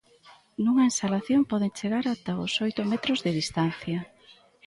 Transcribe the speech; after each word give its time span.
Nunha 0.63 0.87
exhalación 0.91 1.41
poden 1.51 1.75
chegar 1.79 2.05
ata 2.13 2.31
os 2.45 2.53
oito 2.65 2.81
metros 2.91 3.19
de 3.25 3.31
distancia. 3.39 3.99